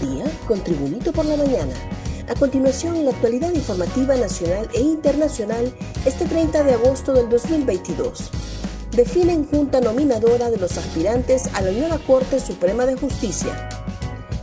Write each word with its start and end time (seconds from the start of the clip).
día 0.00 0.24
con 0.46 0.62
Tribunito 0.62 1.12
por 1.12 1.24
la 1.24 1.36
Mañana. 1.36 1.74
A 2.28 2.34
continuación, 2.34 3.04
la 3.04 3.10
actualidad 3.12 3.52
informativa 3.52 4.16
nacional 4.16 4.68
e 4.74 4.80
internacional 4.80 5.72
este 6.04 6.24
30 6.24 6.64
de 6.64 6.74
agosto 6.74 7.12
del 7.12 7.28
2022. 7.28 8.30
Definen 8.92 9.46
junta 9.46 9.80
nominadora 9.80 10.50
de 10.50 10.56
los 10.56 10.76
aspirantes 10.76 11.48
a 11.54 11.60
la 11.60 11.70
nueva 11.70 11.98
Corte 11.98 12.40
Suprema 12.40 12.86
de 12.86 12.96
Justicia. 12.96 13.68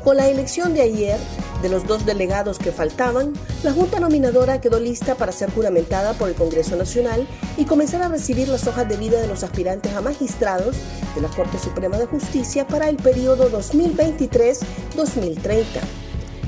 Con 0.04 0.18
la 0.18 0.28
elección 0.28 0.74
de 0.74 0.82
ayer, 0.82 1.18
de 1.62 1.70
los 1.70 1.88
dos 1.88 2.06
delegados 2.06 2.60
que 2.60 2.74
faltaban, 2.74 3.32
la 3.64 3.72
Junta 3.72 4.02
Nominadora 4.02 4.60
quedó 4.60 4.78
lista 4.78 5.16
para 5.16 5.32
ser 5.32 5.50
juramentada 5.50 6.12
por 6.12 6.28
el 6.28 6.36
Congreso 6.36 6.76
Nacional 6.76 7.26
y 7.56 7.64
comenzar 7.64 8.02
a 8.02 8.10
recibir 8.10 8.50
las 8.50 8.68
hojas 8.68 8.90
de 8.90 8.98
vida 8.98 9.22
de 9.22 9.30
los 9.30 9.46
aspirantes 9.46 9.96
a 9.96 10.02
magistrados 10.02 10.76
de 11.16 11.22
la 11.22 11.30
Corte 11.30 11.58
Suprema 11.58 11.98
de 11.98 12.08
Justicia 12.08 12.68
para 12.68 12.90
el 12.90 12.98
periodo 12.98 13.50
2023-2030. 13.50 15.64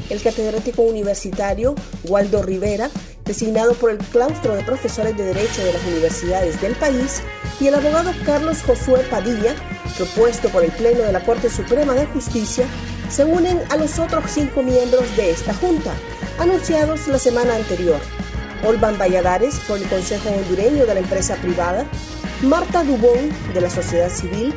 El 0.10 0.22
catedrático 0.22 0.82
universitario 0.82 1.76
Waldo 2.04 2.44
Rivera, 2.44 2.90
designado 3.24 3.74
por 3.76 3.90
el 3.90 4.00
claustro 4.00 4.54
de 4.54 4.64
profesores 4.64 5.16
de 5.16 5.24
Derecho 5.24 5.64
de 5.64 5.72
las 5.72 5.86
universidades 5.86 6.60
del 6.60 6.76
país, 6.76 7.22
y 7.62 7.68
el 7.68 7.76
abogado 7.76 8.12
Carlos 8.26 8.62
Josué 8.64 9.06
Padilla, 9.10 9.56
propuesto 9.96 10.50
por 10.50 10.66
el 10.66 10.72
Pleno 10.72 11.04
de 11.04 11.14
la 11.14 11.24
Corte 11.24 11.50
Suprema 11.50 11.94
de 11.94 12.06
Justicia, 12.08 12.68
se 13.10 13.26
unen 13.26 13.62
a 13.70 13.78
los 13.78 14.00
otros 14.00 14.24
cinco 14.28 14.64
miembros 14.64 15.04
de 15.16 15.32
esta 15.32 15.54
junta, 15.54 15.94
anunciados 16.40 17.08
la 17.08 17.20
semana 17.20 17.56
anterior. 17.56 18.00
Olvan 18.64 18.98
Valladares, 18.98 19.60
por 19.68 19.78
el 19.78 19.88
Consejo 19.88 20.30
Hondureño 20.30 20.86
de 20.86 20.94
la 20.94 21.00
Empresa 21.00 21.36
Privada, 21.36 21.86
Marta 22.42 22.84
Dubón, 22.84 23.30
de 23.54 23.62
la 23.62 23.70
Sociedad 23.70 24.10
Civil, 24.10 24.54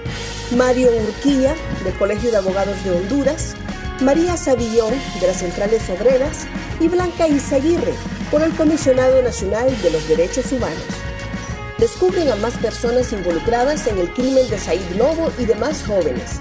Mario 0.57 0.91
Urquía, 0.91 1.55
del 1.85 1.95
Colegio 1.95 2.31
de 2.31 2.39
Abogados 2.39 2.83
de 2.85 2.91
Honduras, 2.91 3.55
María 4.01 4.37
Savillón, 4.37 4.95
de 5.21 5.27
las 5.27 5.39
Centrales 5.39 5.89
Obreras, 5.91 6.47
y 6.81 6.89
Blanca 6.89 7.29
Izaguirre, 7.29 7.95
por 8.31 8.43
el 8.43 8.55
Comisionado 8.55 9.23
Nacional 9.23 9.71
de 9.83 9.91
los 9.91 10.09
Derechos 10.09 10.51
Humanos. 10.53 10.85
Descubren 11.79 12.31
a 12.31 12.37
más 12.37 12.55
personas 12.55 13.13
involucradas 13.13 13.87
en 13.87 13.99
el 13.99 14.13
crimen 14.13 14.49
de 14.49 14.59
Said 14.59 14.97
Lobo 14.97 15.31
y 15.39 15.45
demás 15.45 15.85
jóvenes. 15.87 16.41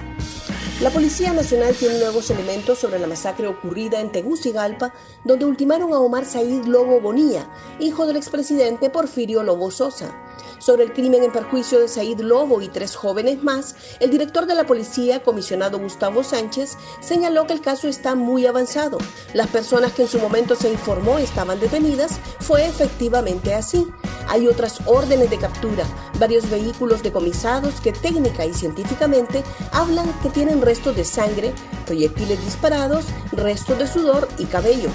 La 0.80 0.92
Policía 0.92 1.34
Nacional 1.34 1.74
tiene 1.74 1.98
nuevos 1.98 2.30
elementos 2.30 2.78
sobre 2.78 3.00
la 3.00 3.08
masacre 3.08 3.48
ocurrida 3.48 4.00
en 4.00 4.12
Tegucigalpa, 4.12 4.94
donde 5.26 5.46
ultimaron 5.46 5.92
a 5.92 5.98
Omar 5.98 6.24
Said 6.24 6.66
Lobo 6.66 7.02
Bonilla, 7.02 7.50
hijo 7.80 8.06
del 8.06 8.16
expresidente 8.16 8.92
Porfirio 8.92 9.42
Lobo 9.42 9.72
Sosa. 9.72 10.16
Sobre 10.60 10.84
el 10.84 10.94
crimen 10.94 11.24
en 11.24 11.32
perjuicio 11.32 11.80
de 11.80 11.88
Said 11.88 12.20
Lobo 12.20 12.62
y 12.62 12.68
tres 12.68 12.96
jóvenes 12.96 13.42
más, 13.42 13.76
el 14.00 14.12
director 14.12 14.46
de 14.46 14.54
la 14.54 14.68
policía, 14.68 15.24
comisionado 15.24 15.80
Gustavo 15.80 16.24
Sánchez, 16.24 16.78
señaló 17.00 17.48
que 17.48 17.54
el 17.54 17.62
caso 17.62 17.88
está 17.88 18.14
muy 18.14 18.46
avanzado. 18.46 19.00
Las 19.34 19.48
personas 19.48 19.94
que 19.94 20.04
en 20.04 20.08
su 20.08 20.20
momento 20.20 20.56
se 20.56 20.70
informó 20.70 21.18
estaban 21.18 21.60
detenidas, 21.60 22.20
fue 22.40 22.68
efectivamente 22.68 23.56
así. 23.56 23.88
Hay 24.28 24.48
otras 24.48 24.80
órdenes 24.86 25.30
de 25.30 25.38
captura, 25.38 25.86
varios 26.20 26.50
vehículos 26.50 27.04
decomisados 27.04 27.82
que 27.82 27.94
técnica 27.94 28.46
y 28.46 28.54
científicamente 28.54 29.44
hablan 29.72 30.12
que 30.22 30.30
tienen 30.30 30.62
restos 30.62 30.96
de 30.96 31.06
sangre, 31.06 31.54
proyectiles 31.86 32.44
disparados, 32.44 33.06
restos 33.32 33.80
de 33.80 33.88
sudor 33.88 34.28
y 34.38 34.46
cabellos. 34.46 34.94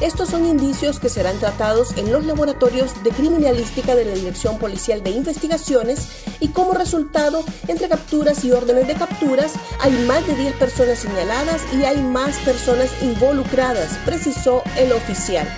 Estos 0.00 0.28
son 0.28 0.46
indicios 0.46 1.00
que 1.00 1.08
serán 1.08 1.38
tratados 1.40 1.96
en 1.96 2.12
los 2.12 2.24
laboratorios 2.24 3.02
de 3.02 3.10
criminalística 3.10 3.96
de 3.96 4.04
la 4.04 4.14
Dirección 4.14 4.56
Policial 4.58 5.02
de 5.02 5.10
Investigaciones 5.10 6.08
y 6.38 6.48
como 6.48 6.72
resultado, 6.72 7.42
entre 7.66 7.88
capturas 7.88 8.44
y 8.44 8.52
órdenes 8.52 8.86
de 8.86 8.94
capturas, 8.94 9.54
hay 9.80 9.90
más 10.06 10.24
de 10.24 10.36
10 10.36 10.54
personas 10.54 11.00
señaladas 11.00 11.62
y 11.76 11.84
hay 11.84 12.00
más 12.00 12.38
personas 12.38 12.90
involucradas, 13.02 13.98
precisó 14.04 14.62
el 14.76 14.92
oficial. 14.92 15.48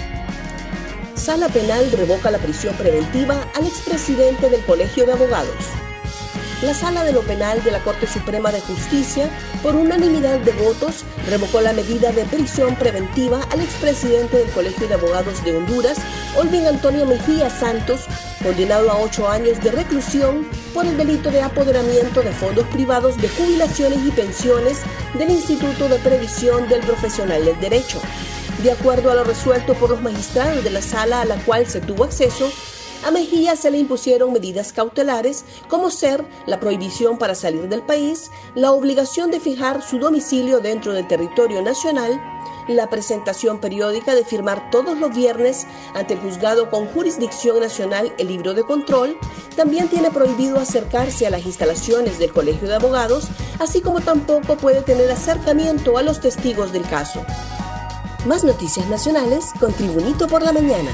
Sala 1.14 1.48
Penal 1.48 1.90
revoca 1.92 2.30
la 2.30 2.38
prisión 2.38 2.74
preventiva 2.76 3.46
al 3.54 3.66
expresidente 3.66 4.48
del 4.48 4.64
Colegio 4.64 5.06
de 5.06 5.12
Abogados 5.12 5.66
la 6.62 6.74
Sala 6.74 7.04
de 7.04 7.12
lo 7.12 7.22
Penal 7.22 7.62
de 7.64 7.70
la 7.70 7.82
Corte 7.82 8.06
Suprema 8.06 8.52
de 8.52 8.60
Justicia, 8.60 9.30
por 9.62 9.74
unanimidad 9.74 10.38
de 10.40 10.52
votos, 10.52 11.04
revocó 11.26 11.60
la 11.60 11.72
medida 11.72 12.12
de 12.12 12.24
prisión 12.26 12.76
preventiva 12.76 13.40
al 13.50 13.60
expresidente 13.60 14.36
del 14.36 14.50
Colegio 14.50 14.86
de 14.86 14.94
Abogados 14.94 15.42
de 15.42 15.56
Honduras, 15.56 15.98
Olvin 16.36 16.66
Antonio 16.66 17.06
Mejía 17.06 17.48
Santos, 17.48 18.02
condenado 18.42 18.90
a 18.90 18.98
ocho 18.98 19.28
años 19.28 19.58
de 19.62 19.70
reclusión 19.70 20.46
por 20.74 20.84
el 20.84 20.98
delito 20.98 21.30
de 21.30 21.42
apoderamiento 21.42 22.20
de 22.20 22.32
fondos 22.32 22.66
privados 22.68 23.16
de 23.16 23.28
jubilaciones 23.28 23.98
y 24.06 24.10
pensiones 24.10 24.80
del 25.14 25.30
Instituto 25.30 25.88
de 25.88 25.98
Previsión 25.98 26.68
del 26.68 26.80
Profesional 26.80 27.42
del 27.44 27.58
Derecho. 27.60 28.00
De 28.62 28.72
acuerdo 28.72 29.10
a 29.10 29.14
lo 29.14 29.24
resuelto 29.24 29.72
por 29.72 29.88
los 29.88 30.02
magistrados 30.02 30.62
de 30.62 30.68
la 30.68 30.82
sala 30.82 31.22
a 31.22 31.24
la 31.24 31.42
cual 31.44 31.66
se 31.66 31.80
tuvo 31.80 32.04
acceso, 32.04 32.50
a 33.02 33.10
Mejía 33.10 33.56
se 33.56 33.70
le 33.70 33.78
impusieron 33.78 34.34
medidas 34.34 34.74
cautelares 34.74 35.46
como 35.68 35.90
ser 35.90 36.22
la 36.44 36.60
prohibición 36.60 37.16
para 37.16 37.34
salir 37.34 37.70
del 37.70 37.80
país, 37.80 38.30
la 38.54 38.72
obligación 38.72 39.30
de 39.30 39.40
fijar 39.40 39.82
su 39.82 39.98
domicilio 39.98 40.60
dentro 40.60 40.92
del 40.92 41.08
territorio 41.08 41.62
nacional, 41.62 42.20
la 42.68 42.90
presentación 42.90 43.60
periódica 43.60 44.14
de 44.14 44.26
firmar 44.26 44.70
todos 44.70 44.98
los 44.98 45.16
viernes 45.16 45.66
ante 45.94 46.12
el 46.12 46.20
juzgado 46.20 46.68
con 46.68 46.86
jurisdicción 46.88 47.60
nacional 47.60 48.12
el 48.18 48.28
libro 48.28 48.52
de 48.52 48.64
control, 48.64 49.16
también 49.56 49.88
tiene 49.88 50.10
prohibido 50.10 50.60
acercarse 50.60 51.26
a 51.26 51.30
las 51.30 51.46
instalaciones 51.46 52.18
del 52.18 52.34
Colegio 52.34 52.68
de 52.68 52.74
Abogados, 52.74 53.28
así 53.58 53.80
como 53.80 54.02
tampoco 54.02 54.58
puede 54.58 54.82
tener 54.82 55.10
acercamiento 55.10 55.96
a 55.96 56.02
los 56.02 56.20
testigos 56.20 56.72
del 56.72 56.82
caso. 56.82 57.24
Más 58.26 58.44
noticias 58.44 58.86
nacionales 58.88 59.46
con 59.58 59.72
Tribunito 59.72 60.28
por 60.28 60.42
la 60.42 60.52
Mañana. 60.52 60.90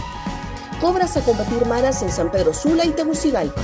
Cobras 0.81 1.17
a 1.17 1.25
combatir 1.25 1.67
maras 1.67 2.01
en 2.03 2.13
San 2.13 2.31
Pedro 2.31 2.55
Sula 2.55 2.85
y 2.85 2.91
Tegucigalpa. 2.91 3.63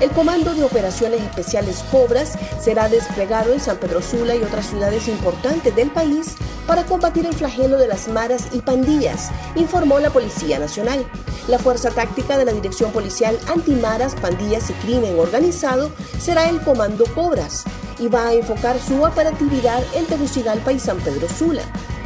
El 0.00 0.10
Comando 0.10 0.54
de 0.54 0.64
Operaciones 0.64 1.20
Especiales 1.22 1.84
Cobras 1.92 2.36
será 2.60 2.88
desplegado 2.88 3.52
en 3.52 3.60
San 3.60 3.76
Pedro 3.76 4.02
Sula 4.02 4.34
y 4.34 4.42
otras 4.42 4.66
ciudades 4.66 5.06
importantes 5.06 5.76
del 5.76 5.92
país 5.92 6.34
para 6.66 6.84
combatir 6.84 7.26
el 7.26 7.34
flagelo 7.34 7.78
de 7.78 7.86
las 7.86 8.08
maras 8.08 8.48
y 8.52 8.58
pandillas, 8.58 9.30
informó 9.54 10.00
la 10.00 10.10
Policía 10.10 10.58
Nacional. 10.58 11.06
La 11.46 11.60
fuerza 11.60 11.90
táctica 11.90 12.38
de 12.38 12.44
la 12.44 12.52
Dirección 12.52 12.90
Policial 12.90 13.38
Antimaras, 13.46 14.16
Pandillas 14.16 14.68
y 14.68 14.72
Crimen 14.74 15.16
Organizado 15.16 15.92
será 16.18 16.48
el 16.48 16.60
Comando 16.62 17.04
Cobras 17.14 17.64
y 18.00 18.08
va 18.08 18.28
a 18.28 18.32
enfocar 18.32 18.80
su 18.80 19.00
operatividad 19.04 19.84
en 19.94 20.06
Tegucigalpa 20.06 20.72
y 20.72 20.80
San 20.80 20.98
Pedro 20.98 21.28
Sula, 21.28 21.62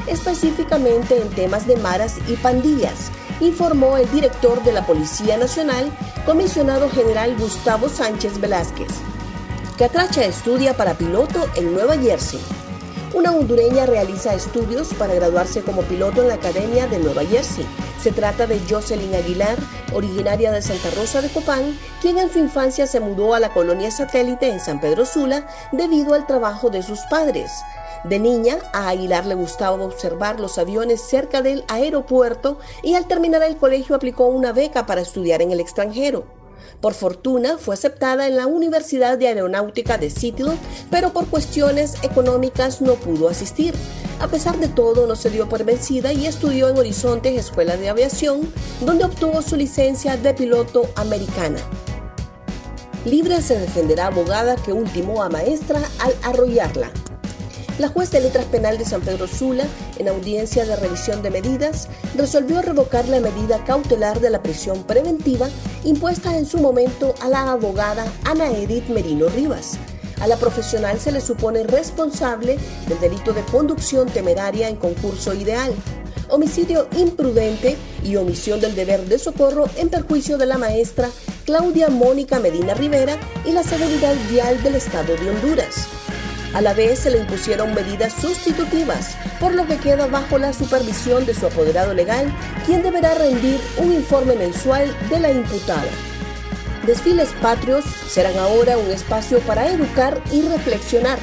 específicamente 0.07 1.21
en 1.21 1.31
temas 1.31 1.67
de 1.67 1.77
maras 1.77 2.19
y 2.29 2.35
pandillas 2.37 3.11
informó 3.41 3.97
el 3.97 4.11
director 4.11 4.63
de 4.63 4.73
la 4.73 4.87
Policía 4.87 5.37
Nacional, 5.37 5.91
comisionado 6.25 6.89
general 6.89 7.37
Gustavo 7.39 7.89
Sánchez 7.89 8.41
Velázquez. 8.41 8.89
Catracha 9.79 10.25
estudia 10.25 10.77
para 10.77 10.95
piloto 10.95 11.49
en 11.57 11.73
Nueva 11.75 11.97
Jersey. 11.99 12.41
Una 13.13 13.31
hondureña 13.31 13.87
realiza 13.87 14.35
estudios 14.35 14.93
para 14.95 15.15
graduarse 15.15 15.63
como 15.63 15.83
piloto 15.83 16.23
en 16.23 16.29
la 16.29 16.35
Academia 16.35 16.89
de 16.89 16.99
Nueva 16.99 17.25
Jersey. 17.25 17.65
Se 18.03 18.11
trata 18.11 18.47
de 18.47 18.61
Jocelyn 18.69 19.15
Aguilar, 19.15 19.57
originaria 19.93 20.51
de 20.51 20.61
Santa 20.61 20.91
Rosa 20.91 21.23
de 21.23 21.29
Copán, 21.29 21.79
quien 22.01 22.19
en 22.19 22.33
su 22.33 22.41
infancia 22.41 22.89
se 22.89 22.99
mudó 22.99 23.35
a 23.35 23.41
la 23.41 23.53
colonia 23.53 23.91
satélite 23.93 24.49
en 24.49 24.59
San 24.59 24.81
Pedro 24.81 25.07
Sula 25.07 25.47
debido 25.71 26.15
al 26.15 26.27
trabajo 26.27 26.71
de 26.71 26.83
sus 26.83 27.01
padres. 27.09 27.53
De 28.05 28.19
niña, 28.19 28.59
a 28.75 28.91
Aguilar 28.91 29.25
le 29.25 29.35
gustaba 29.35 29.83
observar 29.83 30.39
los 30.39 30.59
aviones 30.59 31.01
cerca 31.01 31.41
del 31.41 31.65
aeropuerto 31.69 32.59
y 32.83 32.95
al 32.95 33.07
terminar 33.07 33.43
el 33.43 33.57
colegio 33.57 33.97
aplicó 33.97 34.27
una 34.27 34.53
beca 34.53 34.85
para 34.85 35.01
estudiar 35.01 35.41
en 35.41 35.53
el 35.53 35.61
extranjero. 35.61 36.27
Por 36.83 36.93
fortuna, 36.93 37.57
fue 37.57 37.75
aceptada 37.75 38.27
en 38.27 38.37
la 38.37 38.47
Universidad 38.47 39.17
de 39.17 39.29
Aeronáutica 39.29 39.97
de 39.97 40.11
Seattle, 40.11 40.53
pero 40.91 41.15
por 41.15 41.29
cuestiones 41.29 41.97
económicas 42.03 42.83
no 42.83 42.95
pudo 42.97 43.31
asistir. 43.31 43.75
A 44.21 44.29
pesar 44.29 44.59
de 44.59 44.69
todo, 44.69 45.07
no 45.07 45.17
se 45.17 45.31
dio 45.31 45.49
por 45.49 45.65
vencida 45.65 46.13
y 46.13 46.27
estudió 46.27 46.69
en 46.69 46.77
Horizontes 46.77 47.39
Escuela 47.39 47.79
de 47.79 47.89
Aviación, 47.89 48.53
donde 48.83 49.05
obtuvo 49.05 49.41
su 49.41 49.57
licencia 49.57 50.19
de 50.19 50.35
piloto 50.35 50.91
americana. 50.97 51.59
Libre 53.07 53.41
se 53.41 53.59
defenderá 53.59 54.09
abogada 54.09 54.57
que 54.57 54.75
ultimó 54.75 55.23
a 55.23 55.31
maestra 55.31 55.81
al 56.01 56.15
arrollarla. 56.23 56.91
La 57.77 57.89
juez 57.89 58.13
de 58.13 58.21
letras 58.21 58.45
penal 58.45 58.79
de 58.79 58.85
San 58.85 59.01
Pedro 59.01 59.27
Sula, 59.27 59.65
en 59.99 60.07
audiencia 60.07 60.65
de 60.65 60.77
revisión 60.77 61.23
de 61.23 61.31
medidas, 61.31 61.89
resolvió 62.17 62.63
revocar 62.63 63.09
la 63.09 63.19
medida 63.19 63.65
cautelar 63.65 64.21
de 64.21 64.31
la 64.31 64.41
prisión 64.45 64.85
preventiva 64.85 65.49
impuesta 65.83 66.39
en 66.39 66.47
su 66.47 66.59
momento 66.59 67.17
a 67.21 67.29
la 67.29 67.51
abogada 67.51 68.07
Ana 68.25 68.49
Edith 68.53 68.89
Merino 68.91 69.27
Rivas. 69.27 69.77
A 70.21 70.29
la 70.29 70.37
profesional 70.37 71.01
se 71.01 71.11
le 71.11 71.21
supone 71.21 71.65
responsable 71.65 72.59
del 72.87 73.01
delito 73.01 73.33
de 73.33 73.43
conducción 73.43 74.09
temeraria 74.09 74.69
en 74.69 74.77
concurso 74.77 75.35
ideal, 75.35 75.75
homicidio 76.31 76.87
imprudente 76.97 77.77
y 78.05 78.15
omisión 78.15 78.61
del 78.61 78.77
deber 78.77 79.05
de 79.07 79.19
socorro 79.19 79.69
en 79.77 79.89
perjuicio 79.89 80.39
de 80.39 80.47
la 80.47 80.59
maestra 80.59 81.11
Claudia 81.45 81.89
Mónica 81.89 82.39
Medina 82.39 82.75
Rivera 82.75 83.19
y 83.45 83.51
la 83.51 83.65
seguridad 83.65 84.15
vial 84.31 84.63
del 84.63 84.77
Estado 84.77 85.17
de 85.17 85.29
Honduras. 85.29 86.04
A 86.55 86.61
la 86.61 86.73
vez 86.73 87.01
se 87.01 87.11
le 87.11 87.19
impusieron 87.19 87.75
medidas 87.75 88.13
sustitutivas, 88.13 89.17
por 89.41 89.53
lo 89.55 89.67
que 89.67 89.77
queda 89.77 90.07
bajo 90.07 90.39
la 90.39 90.53
supervisión 90.53 91.27
de 91.27 91.35
su 91.35 91.47
apoderado 91.47 91.95
legal, 91.95 92.33
quien 92.65 92.81
deberá 92.81 93.15
rendir 93.15 93.61
un 93.77 93.93
informe 93.93 94.37
mensual 94.37 94.95
de 95.11 95.19
la 95.19 95.33
imputada. 95.33 95.91
Desfiles 96.87 97.31
patrios 97.43 97.85
serán 98.07 98.39
ahora 98.39 98.79
un 98.79 98.89
espacio 98.93 99.41
para 99.41 99.69
educar 99.69 100.21
y 100.31 100.43
reflexionar. 100.43 101.19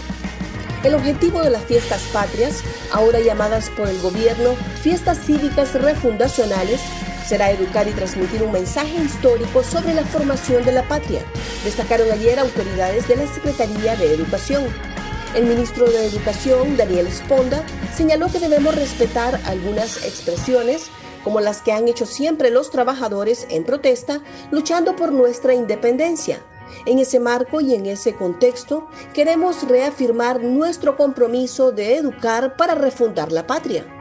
El 0.84 0.96
objetivo 0.96 1.42
de 1.44 1.52
las 1.52 1.64
fiestas 1.64 2.02
patrias, 2.12 2.62
ahora 2.92 3.20
llamadas 3.20 3.70
por 3.70 3.88
el 3.88 4.02
gobierno 4.02 4.56
fiestas 4.82 5.20
cívicas 5.20 5.74
refundacionales, 5.76 6.82
será 7.26 7.52
educar 7.52 7.88
y 7.88 7.92
transmitir 7.92 8.44
un 8.44 8.52
mensaje 8.52 8.98
histórico 8.98 9.64
sobre 9.64 9.94
la 9.94 10.04
formación 10.04 10.66
de 10.66 10.74
la 10.74 10.84
patria, 10.84 11.22
destacaron 11.64 12.12
ayer 12.12 12.38
autoridades 12.38 13.08
de 13.08 13.16
la 13.16 13.28
Secretaría 13.28 13.96
de 13.96 14.14
Educación. 14.14 14.91
El 15.34 15.46
ministro 15.46 15.90
de 15.90 16.06
Educación, 16.08 16.76
Daniel 16.76 17.08
Esponda, 17.08 17.64
señaló 17.96 18.28
que 18.28 18.40
debemos 18.40 18.76
respetar 18.76 19.40
algunas 19.46 20.06
expresiones 20.06 20.90
como 21.24 21.40
las 21.40 21.62
que 21.62 21.72
han 21.72 21.88
hecho 21.88 22.06
siempre 22.06 22.50
los 22.50 22.70
trabajadores 22.70 23.48
en 23.50 23.64
protesta, 23.64 24.22
luchando 24.52 24.98
por 24.98 25.14
nuestra 25.14 25.54
independencia. 25.54 26.42
En 26.86 27.00
ese 27.00 27.22
marco 27.22 27.62
y 27.62 27.76
en 27.76 27.86
ese 27.86 28.14
contexto, 28.14 28.90
queremos 29.14 29.66
reafirmar 29.70 30.44
nuestro 30.44 30.98
compromiso 30.98 31.72
de 31.72 31.96
educar 31.96 32.58
para 32.58 32.76
refundar 32.76 33.32
la 33.32 33.48
patria. 33.48 34.01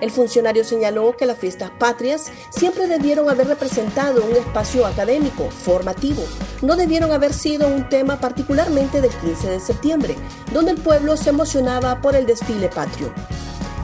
El 0.00 0.10
funcionario 0.10 0.64
señaló 0.64 1.16
que 1.16 1.26
las 1.26 1.38
fiestas 1.38 1.70
patrias 1.70 2.32
siempre 2.50 2.86
debieron 2.86 3.28
haber 3.28 3.48
representado 3.48 4.24
un 4.24 4.34
espacio 4.34 4.86
académico, 4.86 5.50
formativo. 5.50 6.22
No 6.62 6.76
debieron 6.76 7.12
haber 7.12 7.34
sido 7.34 7.68
un 7.68 7.88
tema 7.88 8.18
particularmente 8.18 9.00
del 9.00 9.10
15 9.10 9.50
de 9.50 9.60
septiembre, 9.60 10.16
donde 10.52 10.72
el 10.72 10.78
pueblo 10.78 11.16
se 11.16 11.30
emocionaba 11.30 12.00
por 12.00 12.16
el 12.16 12.26
desfile 12.26 12.68
patrio. 12.68 13.12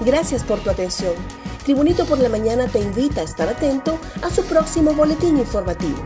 Gracias 0.04 0.42
por 0.42 0.60
tu 0.60 0.70
atención. 0.70 1.14
Tribunito 1.64 2.06
por 2.06 2.18
la 2.18 2.28
Mañana 2.28 2.68
te 2.68 2.78
invita 2.78 3.20
a 3.20 3.24
estar 3.24 3.48
atento 3.48 3.98
a 4.22 4.30
su 4.30 4.44
próximo 4.44 4.94
boletín 4.94 5.36
informativo. 5.38 5.98